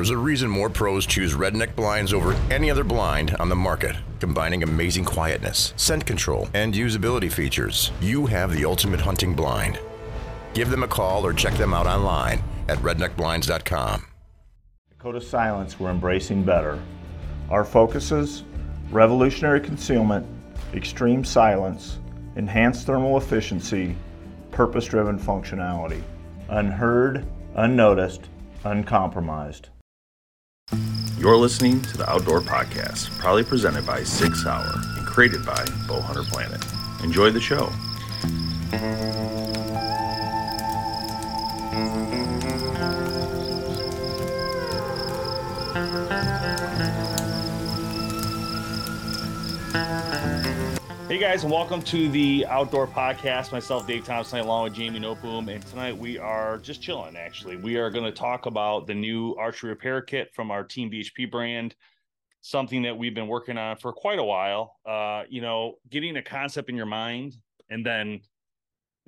[0.00, 3.94] there's a reason more pros choose Redneck blinds over any other blind on the market,
[4.18, 7.92] combining amazing quietness, scent control, and usability features.
[8.00, 9.78] You have the ultimate hunting blind.
[10.54, 14.06] Give them a call or check them out online at redneckblinds.com.
[14.98, 16.80] Code of Silence, we're embracing better.
[17.50, 18.44] Our focuses
[18.90, 20.26] revolutionary concealment,
[20.72, 21.98] extreme silence,
[22.36, 23.94] enhanced thermal efficiency,
[24.50, 26.02] purpose driven functionality.
[26.48, 28.30] Unheard, unnoticed,
[28.64, 29.68] uncompromised.
[31.18, 36.24] You're listening to the Outdoor Podcast, proudly presented by Sig Sauer and created by Bowhunter
[36.24, 36.64] Planet.
[37.04, 37.72] Enjoy the show.
[51.10, 53.50] Hey guys, and welcome to the Outdoor Podcast.
[53.50, 57.16] Myself, Dave Thompson, along with Jamie Nopoom, and tonight we are just chilling.
[57.16, 60.88] Actually, we are going to talk about the new archery repair kit from our Team
[60.88, 61.74] BHP brand.
[62.42, 64.76] Something that we've been working on for quite a while.
[64.86, 67.34] Uh, you know, getting a concept in your mind,
[67.68, 68.20] and then,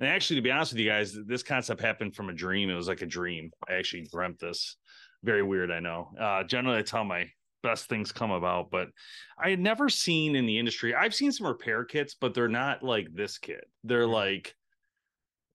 [0.01, 2.69] and actually, to be honest with you guys, this concept happened from a dream.
[2.69, 3.49] It was like a dream.
[3.69, 4.75] I actually dreamt this.
[5.23, 6.09] Very weird, I know.
[6.19, 7.29] Uh, generally, I tell my
[7.63, 8.69] best things come about.
[8.69, 8.89] But
[9.37, 12.83] I had never seen in the industry, I've seen some repair kits, but they're not
[12.83, 13.65] like this kit.
[13.83, 14.53] They're like,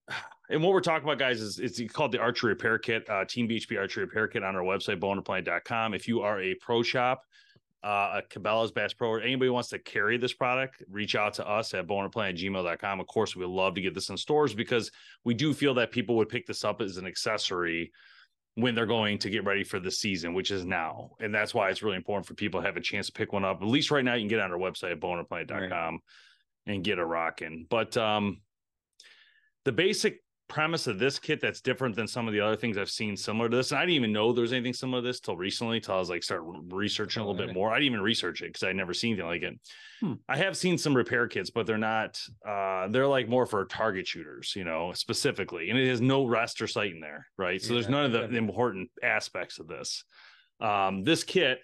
[0.49, 3.47] and what we're talking about, guys, is it's called the Archery Repair Kit, uh, Team
[3.47, 5.93] BHP Archery Repair Kit on our website, bowhunterplanet.com.
[5.93, 7.23] If you are a pro shop,
[7.83, 11.47] uh, a Cabela's Bass Pro, or anybody wants to carry this product, reach out to
[11.47, 12.99] us at bowhunterplanet@gmail.com.
[12.99, 14.91] Of course, we would love to get this in stores because
[15.23, 17.91] we do feel that people would pick this up as an accessory
[18.61, 21.11] when they're going to get ready for the season, which is now.
[21.19, 23.45] And that's why it's really important for people to have a chance to pick one
[23.45, 23.61] up.
[23.61, 24.99] At least right now, you can get on our website at
[25.61, 25.99] right.
[26.65, 27.67] and get a rocking.
[27.69, 28.41] But um,
[29.65, 32.89] the basic premise of this kit that's different than some of the other things I've
[32.89, 33.71] seen similar to this.
[33.71, 35.99] And I didn't even know there was anything similar to this till recently, till I
[35.99, 37.71] was like start researching a little bit more.
[37.71, 39.59] I didn't even research it because I'd never seen anything like it.
[40.01, 40.13] Hmm.
[40.27, 44.07] I have seen some repair kits, but they're not uh they're like more for target
[44.07, 45.69] shooters, you know, specifically.
[45.69, 47.61] And it has no rest or sight in there, right?
[47.61, 50.03] So yeah, there's none of the, the important aspects of this.
[50.59, 51.59] Um, this kit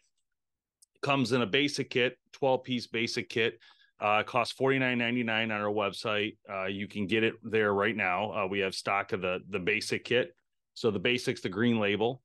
[1.01, 3.59] comes in a basic kit, 12 piece basic kit.
[3.99, 6.37] Uh, it costs forty nine ninety nine on our website.
[6.51, 8.31] Uh, you can get it there right now.
[8.31, 10.35] Uh, we have stock of the the basic kit.
[10.73, 12.21] So the basics, the green label.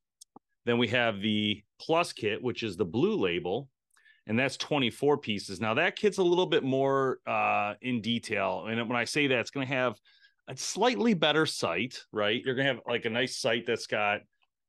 [0.67, 3.69] Then we have the plus kit, which is the blue label,
[4.27, 5.61] and that's 24 pieces.
[5.61, 9.39] Now that kit's a little bit more uh, in detail, and when I say that,
[9.39, 9.95] it's going to have
[10.49, 12.43] a slightly better sight, right?
[12.45, 14.21] You're going to have like a nice sight that's got,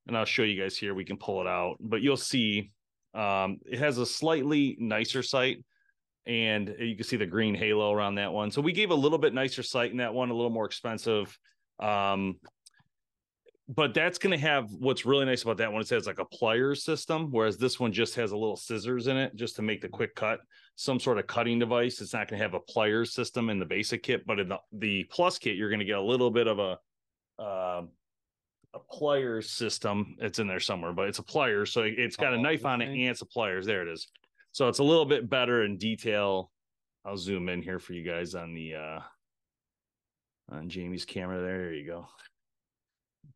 [0.07, 0.93] and I'll show you guys here.
[0.93, 2.71] We can pull it out, but you'll see
[3.13, 5.65] um, it has a slightly nicer sight
[6.25, 8.51] and you can see the green halo around that one.
[8.51, 11.37] So we gave a little bit nicer sight in that one, a little more expensive.
[11.79, 12.35] Um,
[13.67, 15.81] but that's going to have what's really nice about that one.
[15.81, 19.15] It has like a pliers system, whereas this one just has a little scissors in
[19.17, 20.41] it just to make the quick cut,
[20.75, 22.01] some sort of cutting device.
[22.01, 24.57] It's not going to have a pliers system in the basic kit, but in the,
[24.73, 26.77] the plus kit, you're going to get a little bit of a,
[27.41, 27.83] uh,
[28.73, 30.15] a pliers system.
[30.19, 31.71] It's in there somewhere, but it's a pliers.
[31.71, 33.65] So it's got a oh, knife on it and it's a pliers.
[33.65, 34.07] There it is.
[34.51, 36.51] So it's a little bit better in detail.
[37.05, 38.99] I'll zoom in here for you guys on the uh
[40.49, 41.57] on Jamie's camera there.
[41.57, 42.07] There you go.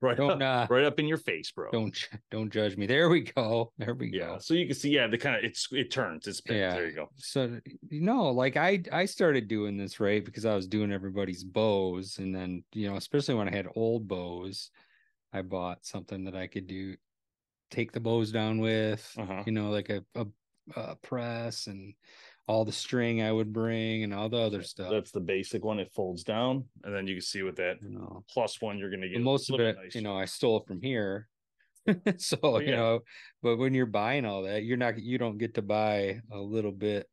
[0.01, 1.71] Right don't, up, uh, right up in your face, bro.
[1.71, 1.97] Don't
[2.29, 2.85] don't judge me.
[2.85, 3.71] There we go.
[3.77, 4.25] There we yeah.
[4.25, 4.37] go.
[4.39, 6.75] So you can see, yeah, the kind of it's it turns, it's Yeah.
[6.75, 7.09] There you go.
[7.15, 7.59] So
[7.89, 12.17] you know, like I I started doing this right because I was doing everybody's bows,
[12.17, 14.69] and then you know, especially when I had old bows,
[15.31, 16.95] I bought something that I could do
[17.71, 19.43] take the bows down with, uh-huh.
[19.45, 20.25] you know, like a, a
[20.75, 21.93] uh, press and
[22.47, 24.91] all the string I would bring and all the other stuff.
[24.91, 25.79] That's the basic one.
[25.79, 28.89] It folds down, and then you can see with that you know, plus one, you're
[28.89, 29.75] going to get most of it.
[29.93, 31.27] You know, I stole it from here,
[32.17, 32.69] so oh, yeah.
[32.69, 32.99] you know.
[33.41, 34.99] But when you're buying all that, you're not.
[34.99, 37.07] You don't get to buy a little bit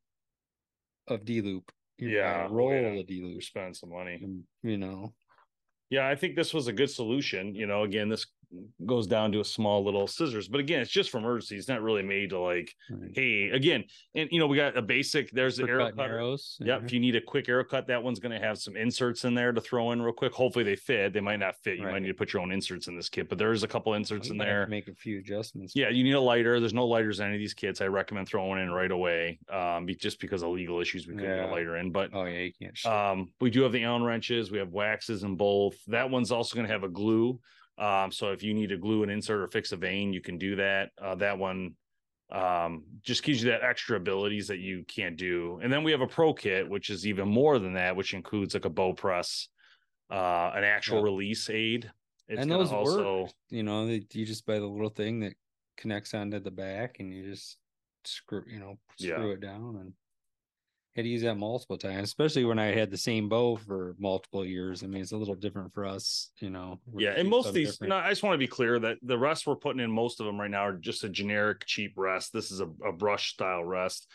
[1.09, 1.71] of D loop.
[1.99, 2.89] Yeah, roll yeah.
[2.89, 3.43] of D loop.
[3.43, 4.23] Spend some money.
[4.63, 5.15] You know.
[5.89, 7.55] Yeah, I think this was a good solution.
[7.55, 8.27] You know, again, this
[8.85, 10.49] goes down to a small little scissors.
[10.49, 11.57] But again, it's just for emergency.
[11.57, 13.11] It's not really made to like, right.
[13.15, 13.85] hey, again,
[14.15, 15.31] and you know, we got a basic.
[15.31, 16.19] There's the arrow cutter.
[16.19, 16.57] Arrows.
[16.61, 16.67] Yep.
[16.67, 16.85] Yeah.
[16.85, 19.35] If you need a quick arrow cut, that one's going to have some inserts in
[19.35, 20.33] there to throw in real quick.
[20.33, 21.13] Hopefully they fit.
[21.13, 21.79] They might not fit.
[21.79, 21.93] You right.
[21.93, 24.31] might need to put your own inserts in this kit, but there's a couple inserts
[24.31, 24.67] in there.
[24.67, 25.75] make a few adjustments.
[25.75, 26.61] Yeah, you need a lighter.
[26.61, 27.81] There's no lighters in any of these kits.
[27.81, 29.39] I recommend throwing in right away.
[29.51, 31.43] Um, just because of legal issues, we couldn't yeah.
[31.43, 31.93] get a lighter in.
[31.93, 32.87] But oh yeah, you can't.
[32.87, 34.51] Um, we do have the Allen wrenches.
[34.51, 35.77] We have waxes in both.
[35.87, 37.39] That one's also going to have a glue
[37.79, 40.39] um, so if you need to glue an insert or fix a vein, you can
[40.39, 40.91] do that.
[41.01, 41.75] Uh, that one
[42.31, 45.59] um, just gives you that extra abilities that you can't do.
[45.63, 48.55] And then we have a pro kit, which is even more than that, which includes
[48.55, 49.49] like a bow press,
[50.11, 51.05] uh, an actual yeah.
[51.05, 51.91] release aid.
[52.29, 53.31] It's and those also, work.
[53.51, 55.35] You know, you just buy the little thing that
[55.77, 57.59] connects onto the back, and you just
[58.05, 59.17] screw, you know, Yeah.
[59.17, 59.93] screw it down, and
[60.95, 64.45] had to use that multiple times, especially when I had the same bow for multiple
[64.45, 64.83] years.
[64.83, 66.81] I mean, it's a little different for us, you know.
[66.97, 69.47] Yeah, and most of these, no, I just want to be clear that the rests
[69.47, 72.33] we're putting in, most of them right now are just a generic cheap rest.
[72.33, 74.07] This is a, a brush style rest.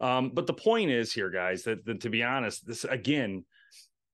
[0.00, 3.44] Um, but the point is here, guys, that, that to be honest, this again,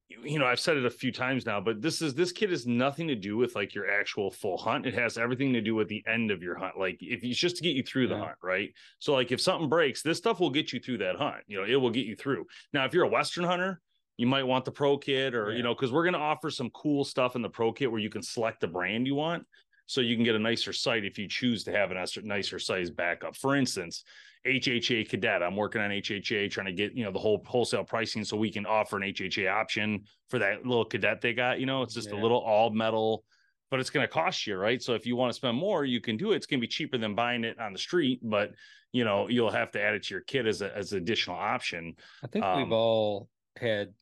[0.09, 2.67] you, know, I've said it a few times now, but this is this kit has
[2.67, 4.87] nothing to do with like your actual full hunt.
[4.87, 6.79] It has everything to do with the end of your hunt.
[6.79, 8.71] Like if it's just to get you through the hunt, right?
[8.99, 11.43] So like if something breaks, this stuff will get you through that hunt.
[11.47, 12.47] You know, it will get you through.
[12.73, 13.81] Now, if you're a Western hunter,
[14.17, 16.71] you might want the pro kit or you know because we're going to offer some
[16.71, 19.45] cool stuff in the pro kit where you can select the brand you want
[19.87, 22.91] so you can get a nicer sight if you choose to have a nicer, size
[22.91, 23.37] backup.
[23.37, 24.05] For instance
[24.47, 28.25] hha cadet i'm working on hha trying to get you know the whole wholesale pricing
[28.25, 31.83] so we can offer an hha option for that little cadet they got you know?
[31.83, 33.25] It's just a little all metal
[33.71, 34.81] but it's going to cost you right?
[34.81, 36.37] So if you want to spend more you can do it.
[36.37, 38.53] It's going to be cheaper than buying it on the street but
[38.93, 41.37] you know you'll have to add it to your kit as a as an additional
[41.37, 41.97] option.
[42.23, 43.93] I think um, we've all had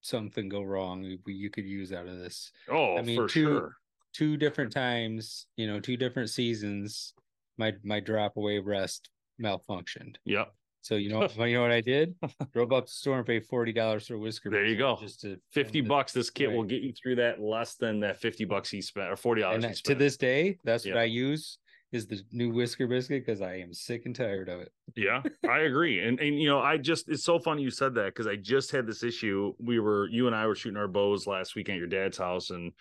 [0.00, 1.18] something go wrong.
[1.26, 2.50] You could use out of this.
[2.70, 3.76] oh I mean, for two- sure
[4.16, 7.12] two different times, you know, two different seasons,
[7.58, 9.10] my my drop away rest
[9.42, 10.16] malfunctioned.
[10.24, 12.14] yep So you know, you know what I did?
[12.52, 14.50] Drove up to the store and paid forty dollars for a whisker.
[14.50, 14.96] There you go.
[15.00, 18.44] Just to 50 bucks this kit will get you through that less than that 50
[18.46, 20.94] bucks he spent or 40 dollars And he that- to this day, that's Yeah.
[20.94, 21.58] what I use
[21.92, 24.72] is the new whisker biscuit because I am sick and tired of it.
[24.96, 28.06] yeah i agree and and you know i just it's so funny you said that
[28.06, 31.26] because i just had this issue we were you and i were shooting our bows
[31.28, 32.72] last weekend at your dad's house and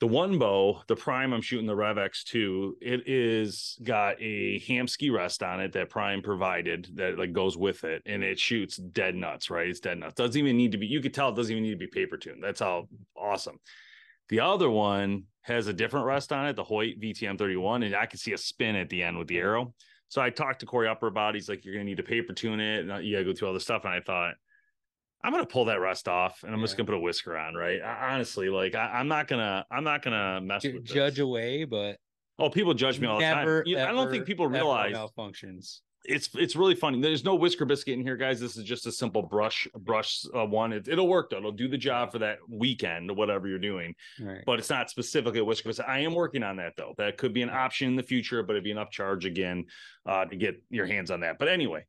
[0.00, 5.12] the one bow the prime i'm shooting the rev x2 it is got a Hamskea
[5.12, 9.14] rest on it that prime provided that like goes with it and it shoots dead
[9.14, 11.52] nuts right it's dead nuts doesn't even need to be you could tell it doesn't
[11.52, 13.58] even need to be paper tuned that's how awesome
[14.28, 18.06] The other one has a different rest on it, the Hoyt VTM 31, and I
[18.06, 19.72] can see a spin at the end with the arrow.
[20.08, 21.34] So I talked to Corey Upper about.
[21.34, 23.48] He's like, "You're gonna need to paper tune it, and uh, you gotta go through
[23.48, 24.34] all this stuff." And I thought,
[25.24, 27.54] I'm gonna pull that rust off, and I'm just gonna put a whisker on.
[27.54, 27.80] Right?
[27.82, 30.92] I, honestly, like I, I'm not gonna, I'm not gonna mess Ju- with this.
[30.94, 31.96] judge away, but
[32.38, 33.72] Oh, people judge me all the never, time.
[33.72, 35.80] Yeah, I don't think people realize malfunctions.
[36.04, 37.00] it's it's really funny.
[37.00, 38.38] There's no whisker biscuit in here, guys.
[38.38, 40.74] This is just a simple brush brush uh, one.
[40.74, 41.38] It, it'll work though.
[41.38, 43.94] It'll do the job for that weekend or whatever you're doing.
[44.20, 44.42] Right.
[44.44, 45.86] But it's not specifically a whisker biscuit.
[45.88, 46.92] I am working on that though.
[46.98, 49.64] That could be an option in the future, but it'd be an upcharge again
[50.04, 51.38] uh, to get your hands on that.
[51.38, 51.86] But anyway,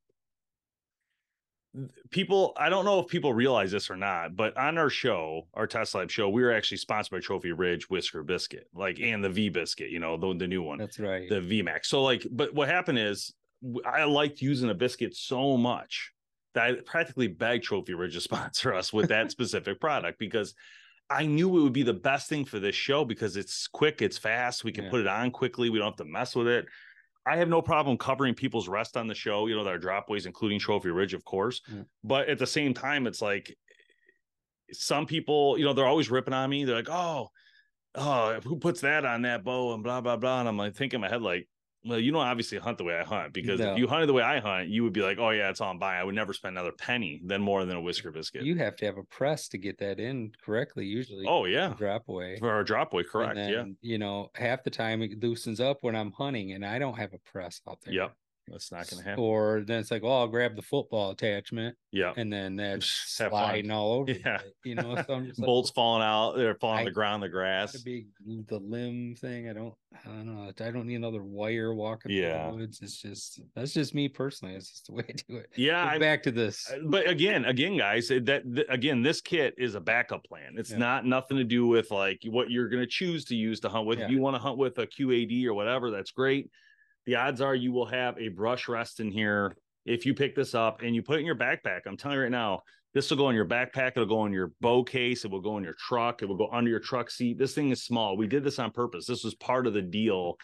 [2.10, 5.68] people i don't know if people realize this or not but on our show our
[5.68, 9.30] test lab show we were actually sponsored by trophy ridge whisker biscuit like and the
[9.30, 11.30] v biscuit you know the, the new one That's right.
[11.30, 11.86] the VMAX.
[11.86, 13.34] So like, but what happened is
[13.86, 16.12] i liked using a biscuit so much
[16.54, 20.56] that I practically begged Trophy Ridge to sponsor us with that specific product because
[21.10, 24.18] I knew it would be the best thing for this show because it's quick, it's
[24.18, 24.90] fast, we can Yeah.
[24.90, 26.66] put it on quickly, we don't have to mess with it.
[27.28, 30.60] I have no problem covering people's rest on the show, you know, their dropways, including
[30.60, 31.62] Trophy Ridge, of course.
[31.68, 31.84] Yeah.
[32.04, 36.34] But at the same time, it's like eh, some people, you know, they're always ripping
[36.34, 36.64] on me.
[36.64, 37.30] They're like, oh,
[37.96, 40.40] oh, who puts that on that bow and blah blah blah.
[40.40, 41.48] And I'm like thinking in my head, like,
[41.88, 43.74] well, you don't obviously hunt the way I hunt because No.
[43.74, 45.80] if you hunted the way I hunt, you would be like, oh yeah, it's on
[45.80, 45.98] I'm.
[45.98, 48.44] I would never spend another penny than more than a whisker biscuit.
[48.44, 50.86] You have to have a press to get that in correctly.
[50.86, 52.38] Usually, oh yeah, drop away.
[52.40, 53.38] for our dropway, correct?
[53.38, 56.80] And yeah, You know, half the time it loosens up when I'm hunting, and I
[56.80, 57.94] don't have a press out there.
[57.94, 58.14] yep.
[58.50, 59.24] That's not going to happen.
[59.24, 63.72] Or then it's like, oh, I'll grab the football attachment, Yeah, and then that's sliding
[63.72, 64.12] all over.
[64.12, 64.38] Yeah.
[64.38, 66.34] place, You know, so I'm just like, bolts falling out.
[66.38, 67.76] They're falling on the ground, the grass.
[67.82, 68.08] be
[68.48, 69.50] the limb thing.
[69.50, 69.74] I don't,
[70.06, 70.52] I don't know.
[70.60, 72.44] I don't need another wire walking Yeah.
[72.50, 72.80] through the woods.
[72.82, 74.56] It's just that's just me personally.
[74.56, 75.50] It's just the way I do it.
[75.56, 76.72] Yeah, I, back to this.
[76.86, 80.78] But again again guys that th- again this kit is a backup plan it's Yeah.
[80.78, 83.86] not nothing to do with like what you're going to choose to use to hunt
[83.88, 86.50] with if you want to hunt with a qad or whatever that's great
[87.08, 90.54] the odds are you will have a brush rest in here if you pick this
[90.54, 92.62] up and you put it in your backpack i'm telling you right now
[92.94, 95.58] this will go in your backpack it'll go in your bow case it will go
[95.58, 98.28] in your truck it will go under your truck seat this thing is small we
[98.28, 100.38] did this on purpose this was part of the deal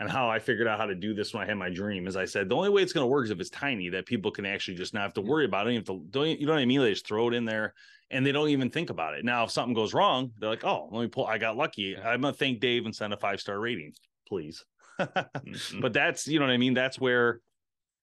[0.00, 2.16] and how I figured out how to do this when I had my dream As
[2.16, 4.30] I said the only way it's going to work is if it's tiny that people
[4.30, 5.72] can actually just not have to worry about it.
[5.72, 6.80] You have to, don't you know what I mean?
[6.80, 7.74] They just throw it in there
[8.10, 9.24] and they don't even think about it.
[9.24, 11.26] Now, if something goes wrong, they're like, "Oh, let me pull.
[11.26, 11.96] I got lucky.
[11.96, 13.92] I'm gonna thank Dave and send a five star rating,
[14.26, 14.64] please."
[14.98, 15.80] Mhm.
[15.80, 16.74] but that's you know what I mean.
[16.74, 17.40] That's where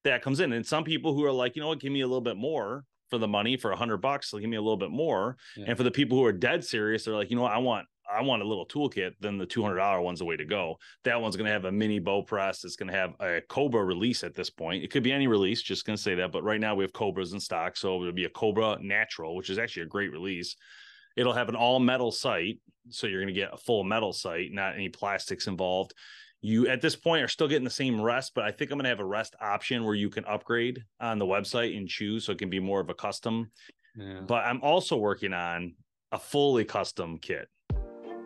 [0.04, 0.54] that comes in.
[0.54, 2.86] And some people who are like, you know what, give me a little bit more
[3.10, 4.32] for the money for a hundred bucks.
[4.32, 5.38] They'll give me a little bit more.
[5.58, 5.66] Yeah.
[5.70, 7.88] And for the people who are dead serious, they're like, you know what, I want
[8.08, 10.76] I want a little toolkit, then the $200 one's the way to go.
[11.06, 12.64] That one's going to have a mini bow press.
[12.64, 14.84] It's going to have a Cobra release at this point.
[14.84, 16.32] It could be any release, just going to say that.
[16.32, 17.76] But right now we have Cobras in stock.
[17.76, 20.56] So it'll be a Cobra Natural, which is actually a great release.
[21.16, 22.60] It'll have an all metal sight.
[22.90, 25.96] So you're going to get a full metal sight, not any plastics involved.
[26.46, 28.90] You at this point are still getting the same rest, but I think I'm gonna
[28.90, 32.38] have a rest option where you can upgrade on the website and choose so it
[32.38, 33.52] can be more of a custom.
[33.98, 34.22] Yeah.
[34.28, 35.74] But I'm also working on
[36.12, 37.48] a fully custom kit.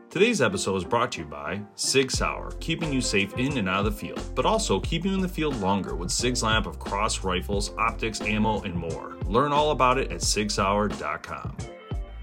[0.09, 3.85] Today's episode is brought to you by Sig Sauer, keeping you safe in and out
[3.85, 6.77] of the field, but also keeping you in the field longer with Sig's lineup of
[6.77, 9.15] cross rifles, optics, ammo, and more.
[9.27, 11.55] Learn all about it at sigsauer.com.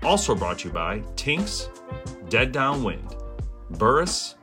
[0.02, 1.70] Also brought to you by Tinks,
[2.28, 3.16] Dead Downwind,
[3.70, 4.34] Burris,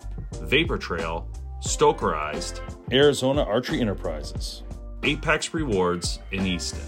[0.41, 1.27] Vapor Trail,
[1.63, 2.60] Stokerized,
[2.91, 4.63] Arizona Archery Enterprises.
[5.03, 6.82] Apex Rewards in Easton.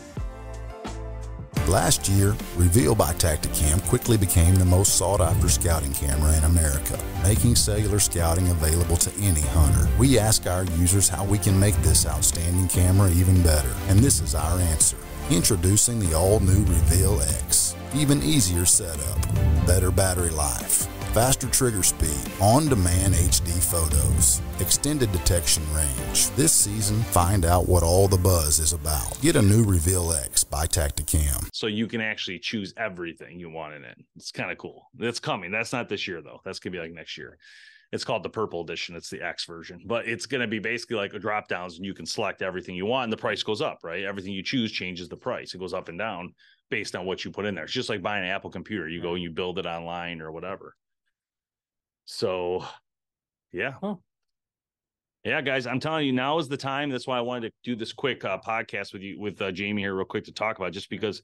[1.69, 6.99] Last year, Reveal by Tactacam quickly became the most sought after scouting camera in America,
[7.23, 9.87] making cellular scouting available to any hunter.
[9.97, 14.19] We ask our users how we can make this outstanding camera even better, and this
[14.19, 14.97] is our answer.
[15.31, 17.77] Introducing the all new Reveal X.
[17.95, 19.21] Even easier setup,
[19.65, 26.29] better battery life, faster trigger speed, on demand HD photos, extended detection range.
[26.31, 29.17] This season, find out what all the buzz is about.
[29.21, 31.47] Get a new Reveal X by Tactacam.
[31.53, 33.97] So you can actually choose everything you want in it.
[34.17, 34.89] It's kind of cool.
[34.93, 35.51] That's coming.
[35.51, 36.41] That's not this year though.
[36.43, 37.37] That's gonna be like next year.
[37.93, 38.97] It's called the purple edition.
[38.97, 41.85] It's the X version, but it's going to be basically like a drop downs and
[41.85, 44.03] you can select everything you want and the price goes up, right?
[44.03, 45.53] Everything you choose changes the price.
[45.53, 46.33] It goes up and down
[46.69, 47.65] based on what you put in there.
[47.65, 48.89] It's just like buying an Apple computer.
[48.89, 50.75] You go and you build it online or whatever.
[52.05, 52.65] So,
[53.51, 53.73] yeah.
[53.81, 53.95] Huh.
[55.23, 56.91] Yeah, guys, I'm telling you, now is the time.
[56.91, 59.81] That's why I wanted to do this quick uh, podcast with you, with uh, Jamie
[59.81, 61.23] here, real quick to talk about, just because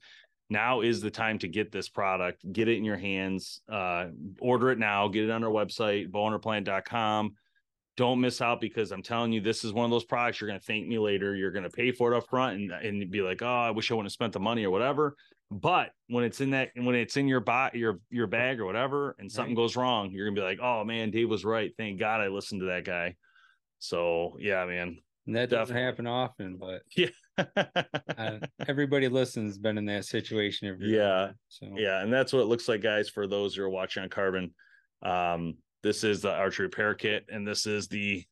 [0.50, 4.06] now is the time to get this product, get it in your hands, uh,
[4.40, 7.34] order it now, get it on our website, bowhunterplanet.com.
[7.96, 10.58] Don't miss out because I'm telling you, this is one of those products you're going
[10.58, 11.36] to thank me later.
[11.36, 13.90] You're going to pay for it up front and, and be like, oh, I wish
[13.90, 15.14] I wouldn't have spent the money or whatever.
[15.52, 19.14] But when it's in that, when it's in your bot, your your bag or whatever,
[19.18, 21.72] and something goes wrong, you're gonna be like, oh man, Dave was right.
[21.76, 23.16] Thank God I listened to that guy.
[23.78, 24.98] So yeah, man.
[25.26, 25.84] And that doesn't Definitely.
[25.84, 27.10] happen often, but Yeah.
[28.18, 31.32] uh, everybody listening's been in that situation every yeah.
[31.48, 34.08] So Yeah, and that's what it looks like, guys, for those who are watching on
[34.08, 34.52] Carbon.
[35.02, 38.24] Um, this is the archery repair kit, and this is the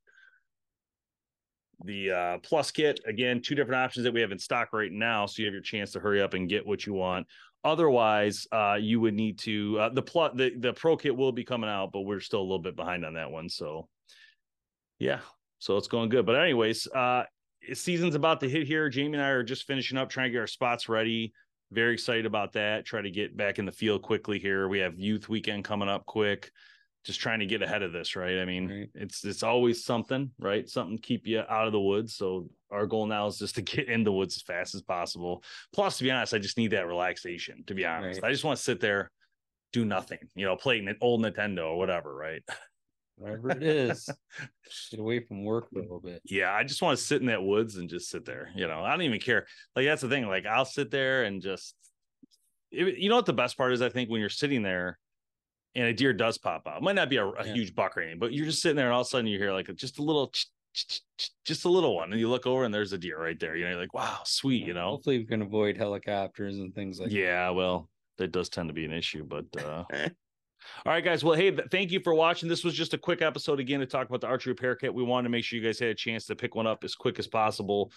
[1.84, 3.00] the uh plus kit.
[3.06, 5.62] Again, two different options that we have in stock right now, so you have your
[5.62, 7.26] chance to hurry up and get what you want.
[7.62, 11.44] Otherwise, uh, you would need to uh, the plus the the pro kit will be
[11.44, 13.48] coming out, but we're still a little bit behind on that one.
[13.48, 13.88] So,
[14.98, 15.20] yeah,
[15.58, 16.26] so it's going good.
[16.26, 17.24] But anyways, uh,
[17.72, 18.88] season's about to hit here.
[18.88, 21.32] Jamie and I are just finishing up, trying to get our spots ready
[21.72, 22.84] very excited about that.
[22.84, 24.68] Try to get back in the field quickly here.
[24.68, 26.50] We have youth weekend coming up quick.
[27.04, 28.38] Just trying to get ahead of this, right?
[28.40, 28.90] I mean, Right.
[28.94, 30.68] it's it's always something, right?
[30.68, 32.14] Something keep you out of the woods.
[32.14, 35.42] So our goal now is just to get in the woods as fast as possible.
[35.72, 37.64] Plus, to be honest, I just need that relaxation.
[37.68, 38.28] To be honest, Right.
[38.28, 39.10] I just want to sit there,
[39.72, 42.42] do nothing, you know, play an old Nintendo or whatever, right?
[43.16, 44.08] whatever it is,
[44.90, 46.20] get away from work a little bit.
[46.24, 48.50] yeah, I just want to sit in that woods and just sit there.
[48.54, 49.46] You know, I don't even care.
[49.74, 50.26] Like that's the thing.
[50.26, 51.74] Like I'll sit there and just,
[52.70, 53.80] it- you know what the best part is?
[53.82, 54.98] I think when you're sitting there
[55.74, 57.54] and a deer does pop out, it might not be a, a Yeah.
[57.54, 59.38] huge buck or anything, but you're just sitting there and all of a sudden you
[59.38, 60.32] hear like just a little,
[61.44, 63.56] just a little one, and you look over and there's a deer right there.
[63.56, 64.66] You know, you're like, wow, sweet.
[64.66, 68.68] You know, Hopefully we can avoid helicopters and things like yeah, well, that does tend
[68.68, 69.84] to be an issue, but uh
[70.84, 71.24] all right, guys.
[71.24, 72.48] Well, hey, thank you for watching.
[72.48, 74.92] This was just a quick episode again to talk about the archery repair kit.
[74.94, 76.94] We wanted to make sure you guys had a chance to pick one up as
[76.94, 77.90] quick as possible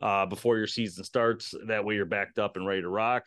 [0.00, 1.54] uh, before your season starts.
[1.66, 3.26] That way, you're backed up and ready to rock.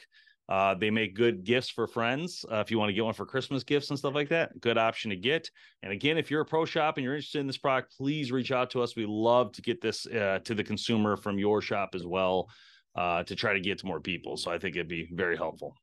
[0.50, 2.46] Uh, they make good gifts for friends.
[2.52, 4.78] Uh, if you want to get one for Christmas gifts and stuff like that, good
[4.78, 5.50] option to get.
[5.84, 8.52] And again, if you're a pro shop and you're interested in this product, please reach
[8.52, 8.96] out to us.
[8.96, 12.50] We love to get this uh, to the consumer from your shop as well
[12.96, 14.38] uh, to try to get to more people.
[14.38, 15.76] So I think it'd be very helpful.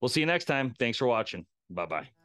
[0.00, 0.74] We'll see you next time.
[0.78, 1.46] Thanks for watching.
[1.70, 2.21] Bye bye.